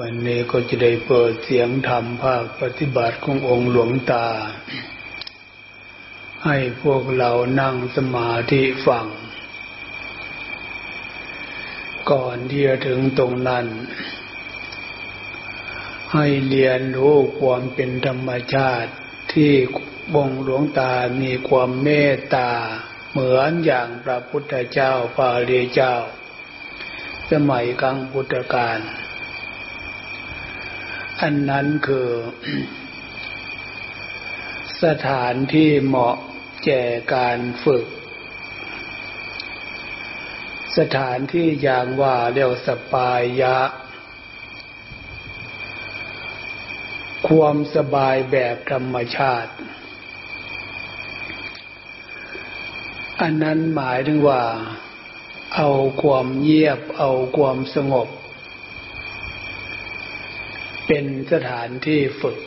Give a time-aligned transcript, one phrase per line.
[0.00, 4.28] วันนี้ก็จะได้เปิดเสียงธรรมภาคปฏิบัติขององค์หลวงตา
[6.44, 9.06] ให้พวกเรานั่งสมาธิฟัง
[12.10, 13.66] ก่อนที่จะถึงตรงนั้น
[16.12, 18.92] ให้เรียนรู้ความเป็นธรรมชาติ
[19.32, 19.52] ที่
[20.14, 20.92] องค์หลวงตา
[21.22, 22.50] มีความเมตตา
[23.10, 25.94] เหมือนอย่างพระพุทธเจ้าพาเรีเจ้า
[27.30, 28.80] สมัยกลางพุทธกาล
[31.24, 32.10] อันนั้นคือ
[34.84, 36.16] สถานที่เหมาะ
[36.64, 36.82] แก่
[37.14, 37.86] การฝึก
[40.78, 43.58] สถานที่อย่างว่าเรียกสปายะ
[47.28, 49.52] ความสบายแบบธรรมชาติ
[53.20, 54.42] อันนั้นหมายถึงว่า
[55.56, 55.70] เอา
[56.02, 58.08] ความเงียบเอาความสงบ
[60.96, 62.38] เป็นสถานที่ฝึก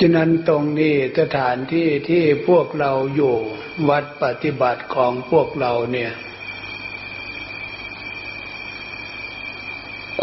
[0.00, 3.36] ฉะนั้นตรงนี้สถานที่ที่พวกเราอยู่
[3.88, 6.12] วัดปฏิบัติของพวกเราเนี่ย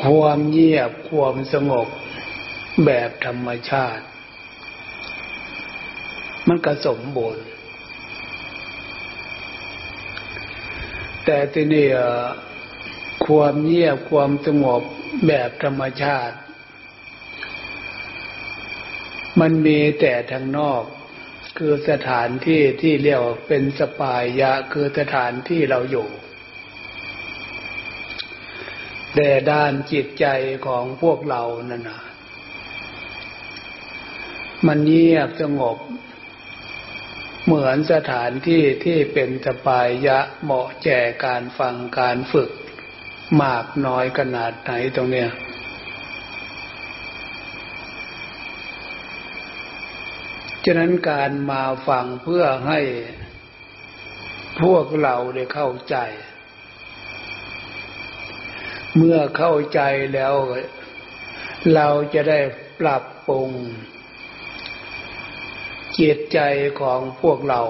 [0.04, 1.88] ความเงียบความสงบ
[2.86, 4.04] แบบธรรมชาติ
[6.48, 7.45] มันก็สมบูรณ์
[11.26, 11.88] แต่ที่นี่
[13.28, 14.81] ความเงียบความสงบ
[15.28, 16.36] แบบธรรมชาติ
[19.39, 20.83] มันมีแต่ทางนอก
[21.58, 26.08] คือสถานที่ที่เรียกเป็นสปายะคือสถานที่เราอยู่
[29.16, 30.25] แต่ด้านจิตใจ
[30.67, 32.02] ของพวกเรานั่นนะ
[34.67, 35.78] มันเงียบสงบ
[37.45, 42.50] เหมือนสถานที่ที่เป็นสปายะเหมาะแก่การฟังการฝึก
[43.44, 45.30] มากน้อยขนาดไหนตรงเนี้ย
[50.65, 52.80] ฉะนั้นการมาฟังเพื่อให้
[54.61, 55.98] พวกเราได้เข้าใจ
[58.98, 59.82] เมื่อเข้าใจ
[60.14, 60.36] แล้ว
[61.76, 62.39] เราจะได้
[62.80, 63.49] ปรับปรุง
[65.99, 66.39] จิตใจ
[66.82, 67.61] ของพวกเรา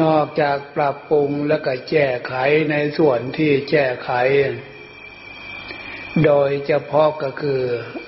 [0.00, 2.34] นอกจากปรับปรุงแล้วก็แก้ไข
[2.70, 4.10] ในส่วนที่แก้ไข
[6.24, 7.62] โดยเฉพาะก็คือ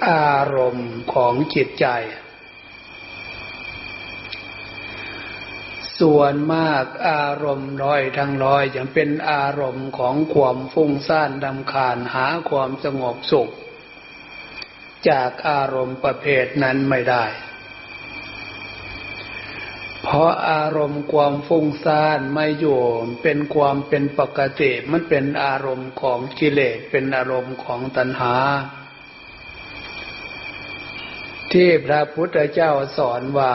[0.08, 1.86] อารมณ์ของจิตใจ
[6.00, 13.50] ส่วนมากอารมณ์ร้อยทั้งร้อยยังเป็นอารมณ์ของความฟุ้งซ่านดำคาญหาความสงบสุข
[15.08, 17.24] จากอารมณ์ประเภทนั้นไม่ได้
[20.12, 22.81] เพราะอารมณ์ความฟุ้งซ่านไม่อยู่
[23.22, 28.37] เป็นความเป็นปกติมันเป็นอารมณ์ของกิเลสเป็นอารมณ์ของตัณหา
[31.53, 33.53] ที่พระพุทธเจ้าสอนว่า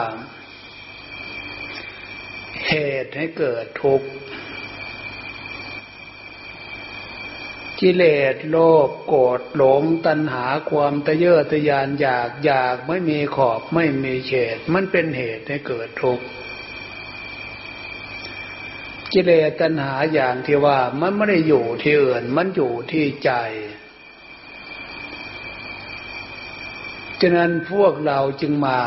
[2.68, 2.74] เห
[3.04, 4.08] ตุให้เกิดทุกข์
[7.80, 8.56] กิเลสโล
[8.86, 16.26] ภโกรธหลงตัณหาความตะเยอทะยานอยากอยากไม่มีขอบไม่มีเฉดมันเป็นเหตุให้เกิดทุกข์
[19.18, 23.32] กิเลสตัณหาอย่างที่ว่ามันไม่ได้อยู่ที่อื่น มันอยู่ที่ใจ
[27.20, 28.80] ฉะนั้นพวกเราจึงมา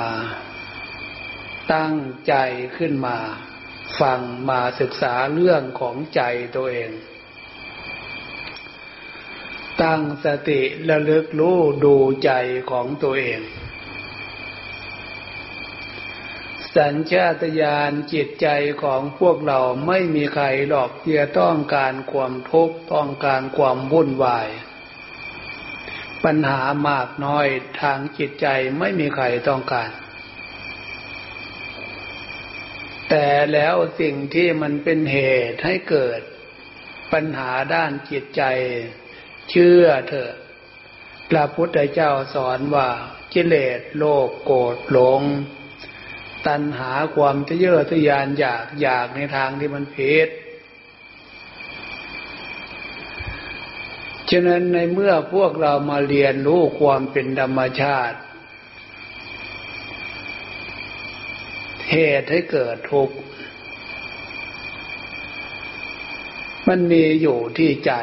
[1.73, 1.95] ตั้ง
[2.27, 2.33] ใจ
[2.77, 3.17] ขึ้นมา
[3.99, 4.19] ฟัง
[4.49, 6.21] มาศึกษาเรื่องของใจ
[6.55, 6.91] ตัวเอง
[9.81, 11.95] ตั้งสติระลึกรู้ดู
[12.25, 12.31] ใจ
[12.71, 13.39] ของตัวเอง
[16.79, 18.47] สัญชาตญาณจิตใจ
[18.83, 24.47] ของพวกเราไม่มีใครหรอกที่จะต้องการความทุกข์ต้องการความวุ่นวาย
[26.23, 27.47] ปัญหามากน้อย
[27.81, 28.47] ทางจิตใจ
[28.79, 29.89] ไม่มีใครต้องการ
[33.09, 35.17] แต่แล้วสิ่งที่มันเป็นเห
[35.49, 36.21] ตุให้เกิด
[37.13, 38.43] ปัญหาด้านจิตใจ
[39.49, 40.33] เชื่อเถอะ
[41.29, 42.89] พระพุทธเจ้าสอนว่า
[43.33, 45.21] กิเลสโลภโกรธหลง
[46.47, 50.29] ตัณหาความทะเยอทะยานอยากอยากในทางที่มันผิด
[54.29, 58.17] ฉะนั้นในเมื่อพวกเรามาเรียนรู้ความเป็นธรรมชาติ
[61.91, 63.17] เหตุให้เกิดทุกข์
[66.67, 67.93] มันมีอยู่ที่ใจ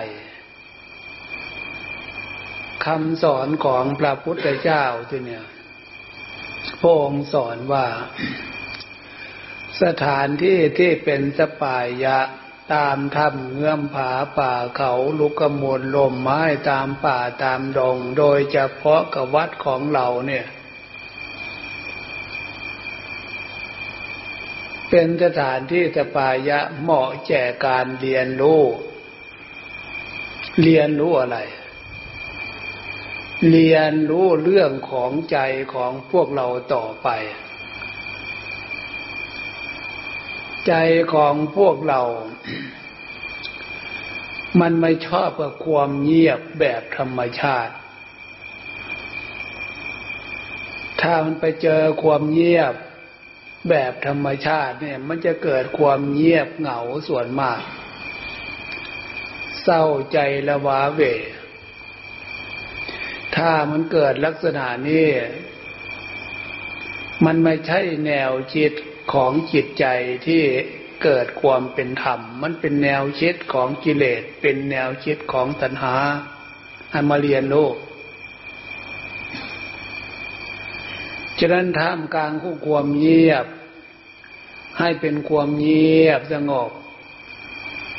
[2.85, 5.47] คำสอนของพระพุทธเจ้าที่เนี่ย
[6.81, 7.87] พระองค์สอนว่า
[9.82, 12.19] สถานที่ที่เป็นสปายะ
[12.75, 20.46] ตามถ้ำเงื่อมผาป่าเขาลุกกมลลมไม้ตามป่าตามดง โดยเฉพาะกับวัดของเราเนี่ย
[24.90, 28.62] เป็นสถานที่สปายะเหมาะแก่การเรียนรู้
[30.62, 31.38] เรียนรู้อะไร
[33.50, 35.38] เรียนรู้เรื่องของใจ
[35.75, 37.09] ของพวกเราต่อไป
[40.67, 40.75] ใจ
[41.15, 42.00] ของพวกเรา
[44.61, 47.75] มันไม่ชอบกับความเงียบแบบธรรมชาติ
[51.00, 52.75] ถ้ามันไปเจอความเงียบ
[53.71, 57.61] แบบธรรมชาติเนี่ย มันจะเกิดความเงียบเหงาส่วนมาก
[59.62, 60.19] เศร้าใจ
[60.49, 61.00] ละวาเว
[63.37, 65.09] ถ้ามันเกิดลักษณะนี้
[67.25, 68.73] มันไม่ใช่แนวจิต
[69.12, 69.87] ของจิตใจ
[70.27, 70.43] ที่
[71.03, 75.97] เกิดความเป็นธรรม มันเป็นแนวคิดของกิเลส เป็นแนวคิดของตัณหา
[76.91, 77.69] ให้มาเรียนรู้
[81.38, 83.47] ฉะนั้นท่ามกลางคู่ความเงียบ
[84.79, 86.71] ให้เป็นความเงียบสงบ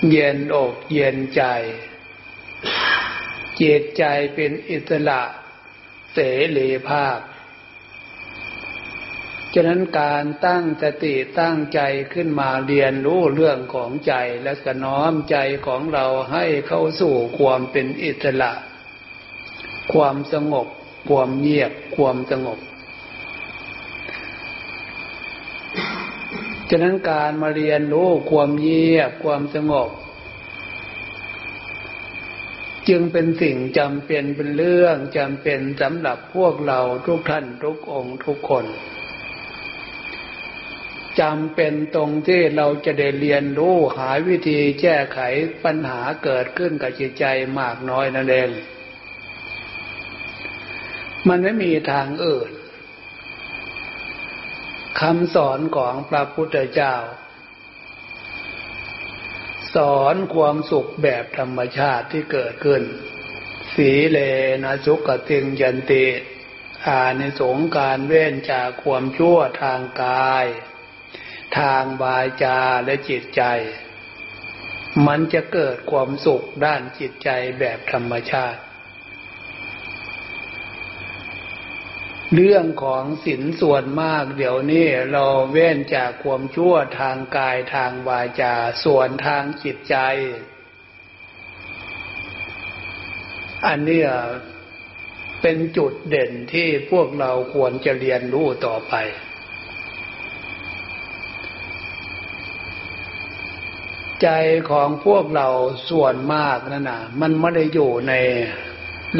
[0.09, 1.43] เย็นอกเย็นใจ
[3.57, 4.03] เจตใจ
[4.35, 5.21] เป็นอิสระ
[6.13, 6.19] เส
[6.57, 7.19] รีภาพ
[9.53, 11.79] ฉะนั้นการตั้งสติตั้งใจ
[12.13, 14.13] ขึ้นมาเรียนรู้เรื่องของใจ
[14.43, 15.37] และก็น้อมใจ
[15.67, 18.51] ของเราให้เข้าสู่ความเป็นอิสระ
[19.93, 20.67] ความสงบ
[21.09, 22.59] ความเงียบ ความสงบ
[26.69, 29.89] ฉะนั้นการมาเรียนรู้ความเงียบความสงบ
[32.89, 38.65] จึงเป็นสิ่งจำเป็นเป็นเรื่องจำเป็นสำหรับพวกเราทุกท่านทุกองค์ทุกคน
[41.19, 45.19] จำเป็นตรงที่เราจะได้เรียนรู้หาวิธีแก้ไข
[45.63, 47.25] ปัญหาเกิดขึ้นกับจิตใจ
[47.59, 48.49] มากน้อยนั่นเอง
[51.27, 52.51] มันไม่มีทางอื่น
[54.99, 56.95] คำสอนของพระพุทธเจ้า
[59.75, 62.83] สอนความสุขแบบธรรมชาติที่เกิดขึ้น
[63.75, 64.19] สีเล
[64.63, 66.05] นะสุกติงยันติ
[66.87, 70.45] อาในสงการเว้นจากความชั่วทางกาย
[71.59, 73.43] ทางวาจาและจิตใจ
[75.07, 77.29] มันจะเกิดความสุขด้านจิตใจ
[77.59, 78.59] แบบธรรมชาติ
[82.35, 88.53] เรื่องของศีลส่วนมากเดี๋ยวนี้เราเว้นจากความชั่วทางกายทางวาจา
[88.83, 89.95] ส่วนทางจิตใจ
[93.67, 94.01] อันนี้
[95.41, 98.95] เป็นจุดเด่นที่พวกเราควรจะเรียนรู้ต่อไป
[104.23, 104.29] ใจ
[104.71, 105.47] ของพวกเรา
[105.89, 108.13] ส่วนมากนั่นนะมันไม่ได้อยู่ใน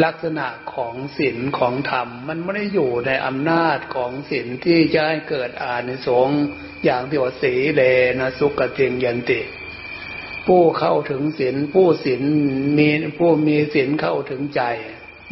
[0.04, 6.42] ลักษณะของศีลของธรรม มันไม่ได้อยู่ในอำนาจของศีลที่จะให้เกิดอานิสงส์
[6.86, 7.82] อย่างที่ว่าสีเล
[8.20, 9.42] นะสุกเทียงยันติ
[10.48, 12.22] ผู้เข้าถึงศีลผู้ศีล
[12.78, 14.62] มีผู้มีศีลเข้าถึงใจ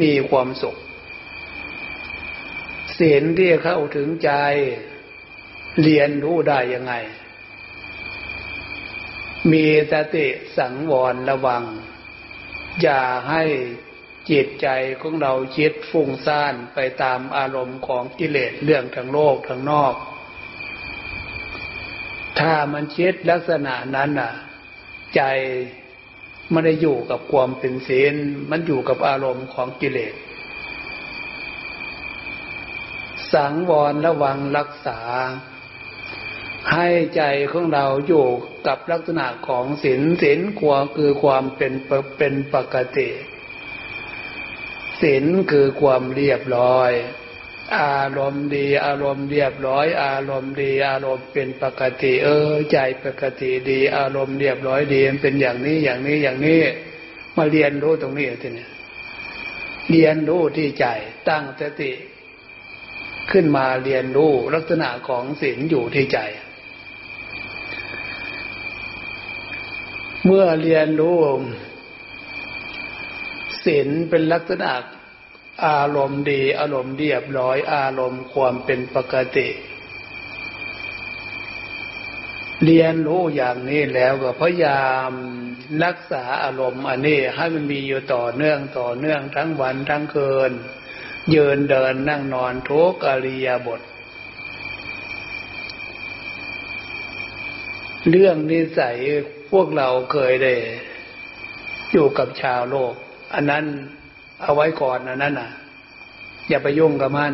[0.01, 0.75] มีความสุข
[2.99, 4.31] ศีลที่เข้าถึงใจ
[5.81, 6.93] เรียนรู้ได้ยังไง
[9.51, 10.27] มีสติ
[10.57, 11.63] สังวรระวัง
[12.81, 13.43] อย่าให้
[14.31, 14.67] จิตใจ
[15.01, 19.95] ของเราคิดฟุ้งซ่านไปตามอารมณ์ของกิเลสเรื่องทางโลกทางนอก
[22.39, 24.33] ถ้ามันคิดลักษณะนั้นอะ
[25.15, 25.21] ใจ
[26.51, 28.13] ไม่ได้อยู่กับความเป็นศีล
[28.49, 30.15] มันอยู่กับอารมณ์ของกิเลส
[33.33, 34.99] สังวรระวังรักษา
[36.73, 38.25] ให้ใจของเราอยู่
[38.67, 41.73] กับลักษณะของศีลศีลขวาคือความเป็น
[42.17, 43.09] เป็นปกติ
[45.01, 46.91] ศีลคือความเรียบร้อย
[47.79, 56.61] อารมณ์ดี อารมณ์เรียบร้อย อารมณ์ดี อารมณ์เป็นปกติ เออ ใจปกติดี อารมณ์เรียบร้อยดีมันเป็นอย่างนี้อย่างนี้อย่างนี้
[57.37, 58.67] มาเรียนรู้ตรงนี้ทีนี้
[59.91, 60.85] เรียนรู้ที่ใจ
[61.29, 61.91] ตั้งสติ
[63.31, 66.19] ขึ้นมาเรียนรู้ลักษณะของศีลอยู่ที่ใจ
[70.25, 71.17] เมื่อเรียนรู้
[73.65, 74.71] ศีลเป็นลักษณะ
[75.65, 79.47] อารมณ์ดี อารมณ์เรียบร้อย อารมณ์ความเป็นปกติ
[82.63, 85.11] เรียนรู้อย่างนี้แล้วก็พยายาม
[85.83, 90.51] รักษาอารมณ์อันนี้ให้มันมีอยู่ต่อเนื่องต่อเนื่องทั้งวันทั้งคืน
[91.33, 93.81] ยืนเดินนั่งนอนทุกอริยบท
[98.09, 98.97] เรื่องนิสัย
[99.51, 100.53] พวกเราเคยได้
[101.91, 102.93] อยู่กับชาวโลก
[103.35, 103.65] อันนั้น
[104.41, 105.49] เอาไว้ก่อนอันนั้นน่ะ
[106.49, 107.33] อย่าไปยุ่งกับมัน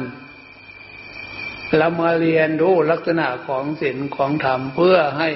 [1.78, 5.30] เรามาเรียนรู้ลักษณะของศีลของธรรมเพื่อให้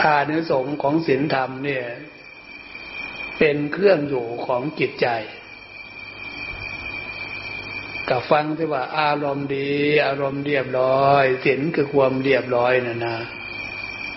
[0.00, 1.84] อานิสงส์ของศีลธรรมเนี่ย
[3.38, 5.08] เป็นเครื่องอยู่ของจิตใจ
[8.08, 9.70] กับฟังที่ว่า อารมณ์ดี
[10.06, 13.16] อารมณ์เรียบร้อยศีลคือความเรียบร้อยนะนะ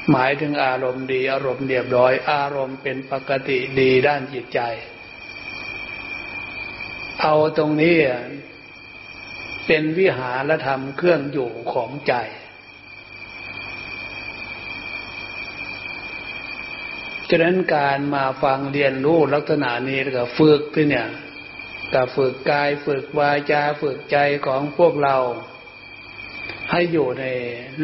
[0.09, 4.59] หมายถึงอารมณ์ดี อารมณ์เรียบร้อย อารมณ์เป็นปกติดีด้านจิตใจ
[7.21, 7.97] เอาตรงนี้
[9.65, 12.13] เป็นวิหารธรรมเครื่องอยู่ของใจ
[17.29, 21.07] ฉะนั้นการมาฟังเรียนรู้ลักษณะนี้แล้วก็ฝึกที่เนี่ย
[21.93, 24.17] กับฝึกกายฝึกวาจาฝึกใจ
[24.47, 25.17] ของพวกเรา
[26.71, 27.25] ให้อยู่ใน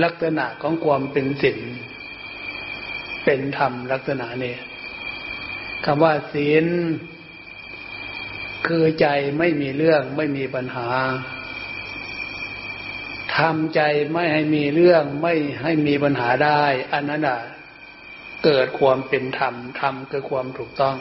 [0.03, 1.59] ลักษณะของความเป็นศีล
[3.27, 4.55] เป็นธรรมลักษณะนี้
[5.85, 6.65] คำว่าศีล
[8.67, 9.07] คือใจ
[9.39, 10.87] ไม่มีเรื่องไม่มีปัญหา
[13.37, 13.81] ทำใจ
[14.11, 17.39] ไม่ให้มีเรื่องไม่ให้มีปัญหาได้ อันนั้นอะ
[18.45, 20.95] เกิดความเป็นธรรมธรรมคือความถูกต้อง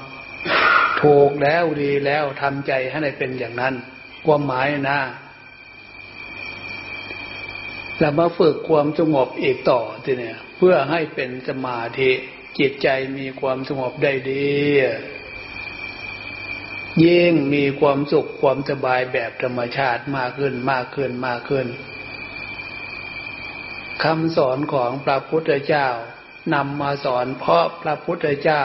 [1.02, 3.74] ถูกแล้วดีแล้วทำใจให้ในเป็นอย่างนั้น
[4.26, 5.00] ความหมายนะ
[7.98, 12.10] แล้วมาฝึกความสงบอีกต่อทีเนี่ย เพื่อให้เป็นสมาธิ
[12.58, 14.56] จิตใจมีความสงบได้ดี
[17.04, 21.66] ยิ่งมีความสุขความสบายแบบธรรมชาติมากขึ้นมากขึ้นมากขึ้น
[24.04, 25.88] คำสอนของพระพุทธเจ้า
[26.54, 28.62] นำมาสอนเพราะพระพุทธเจ้า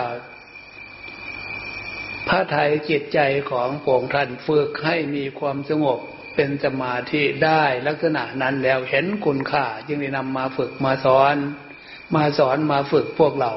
[2.28, 3.20] พระไทยจิตใจ
[3.52, 6.00] ของพงท่านฝึกให้มีความสงบ
[6.36, 11.36] เป็นสมาธิได้ลักษณะนั้นแล้วเห็นคุณค่าจึงได้นำมาฝึกมาสอน
[12.16, 13.54] มาสอนมาฝึกพวกเรา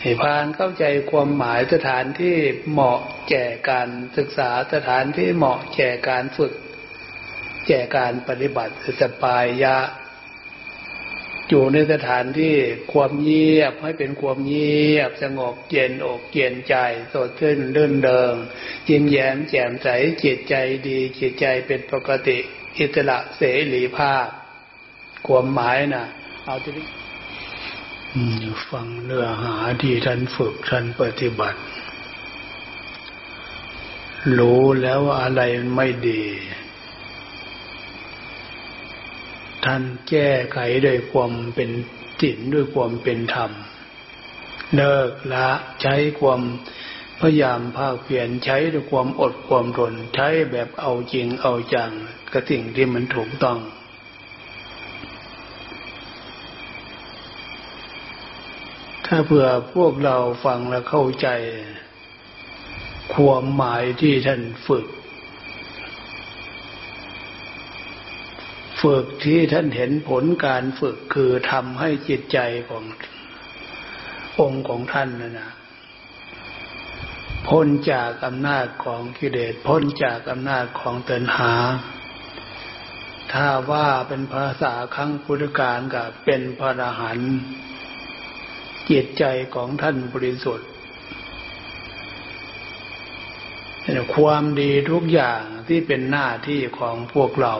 [0.00, 2.36] ให้พานเข้าใจความหมายสถานที่
[2.70, 6.52] เหมาะแก่การศึกษาสถานที่เหมาะแก่การฝึก
[7.66, 9.76] แก่การปฏิบัติสปายะ
[11.48, 12.56] อยู่ในสถานที่
[12.92, 16.76] ความเงียบให้เป็นความเงียบสงบเย็นอกเย็นใจ
[17.12, 18.34] สดชื่นเลื่นเดิง
[18.88, 19.88] ยิ้มแย้มแจ่มใส
[20.24, 20.54] จิตใจ
[20.88, 22.38] ดีจิตใจเป็นปกติ
[22.78, 23.42] อิสระเส
[23.74, 24.26] รีภาพ
[25.26, 26.04] ความหมายนะ
[26.44, 26.86] เอาทีนี้
[28.70, 31.60] ฟังเนื้อหาที่ท่านฝึกท่านปฏิบัติ
[34.38, 35.42] รู้แล้วว่าอะไร
[35.76, 36.22] ไม่ดี
[39.64, 41.70] ท่านแก้ไขด้วยความเป็น
[42.22, 43.50] จิตด้วยความเป็นธรรม
[44.76, 45.48] เลิกละ
[45.82, 46.40] ใช้ความ
[47.20, 51.90] พยายามภาคเพียรใช้ด้วยความอดความทนใช้แบบเอาจริงเอาจัง
[52.32, 53.58] กับสิ่งที่มันถูกต้อง
[59.06, 61.28] ถ้าเผื่อพวกเราฟังและเข้าใจ
[63.14, 64.86] ความหมายที่ท่านฝึก
[68.82, 72.84] ฝึกที่ท่านเห็นผลการฝึกคือทำให้จิตใจของ
[74.40, 75.50] องค์ของท่านนะนะ
[77.48, 81.54] พ้นจากอำนาจของกิเลสพ้นจากอำนาจของเตินหา
[83.32, 87.34] ถ้าว่าเป็นภาษาครั้งพุทธกาลกับเป็นพระอรหันต์
[88.90, 89.24] จิตใจ
[89.54, 90.68] ของท่านบริสุทธิ์
[94.14, 97.54] ความดีทุกอย่างที่เป็นหน้าที่ของพวกเรา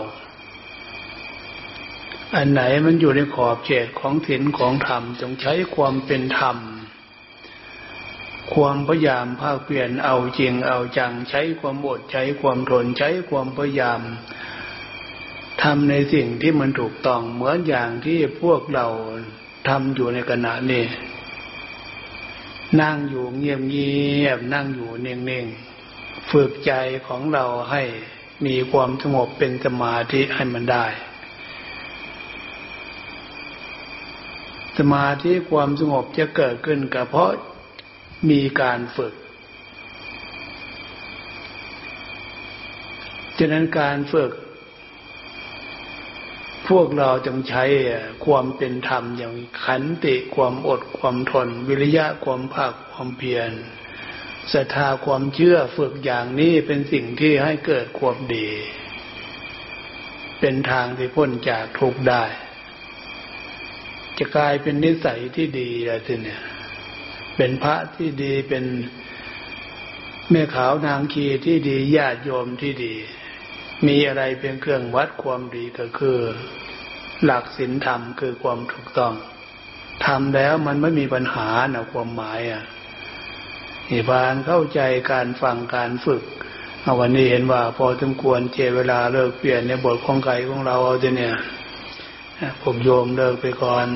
[2.35, 6.57] อันไหนมันอยู่ในขอบเขตของศีลของธรรมจงใช้ความเป็นธรรม
[8.55, 14.01] ความพยายามภาคเปลี่ยนเอาจริงเอาจังใช้ความอดใช้ความทนใช้ความพยายาม
[15.63, 18.87] ทำในสิ่งที่มันถูกต้องเหมือนอย่างที่พวกเรา
[19.69, 20.85] ทำอยู่ในขณะนี้
[22.81, 23.53] นั่งอยู่เงี
[24.27, 26.73] ยบๆนั่งอยู่เน่งๆฝึกใจ
[27.07, 27.83] ของเราให้
[28.47, 30.87] มีความสงบเป็นสมาธิให้มันได้
[34.79, 37.31] สมาธิความสงบจะเกิดขึ้นก็เพราะ
[38.31, 39.15] มีการฝึก
[43.39, 44.31] ฉะนั้นการฝึก
[46.69, 47.65] พวกเราจงใช้
[48.25, 53.51] ความเป็นธรรมอย่างขันติความอดความทน วิริยะความภาคความเพียร
[54.53, 58.49] ศรัทธาความเชื่อฝึกอย่างนี้เป็นสิ่งที่ให้เกิดความดี
[60.41, 62.25] เป็นทางที่พ้นจากทุกข์ได้
[64.19, 66.43] จะกลายเป็นนิสัยที่ดีอะไรทีเนี่ย
[67.37, 68.65] เป็นพระที่ดีเป็น
[70.31, 72.95] แม่ขาวนางคีที่ดีญาติโยมที่ดี
[73.89, 76.19] มีอะไรเป็นเครื่องวัดความดีก็คือ
[77.25, 79.15] หลักศีลธรรมคือความถูกต้อง
[80.07, 82.65] ทำแล้วมันไม่มีปัญหานะความหมายอะ
[83.91, 84.81] อิบานเข้าใจ
[85.13, 86.23] การฟังการฝึก
[86.83, 91.35] เอาวันนี้เห็นว่า พอสมควรเจเวลาเลิกเปลี่ยนในบทของไก่ของเราเอาเนี่ย
[92.63, 93.87] ผมโยมเลิกไปก่อน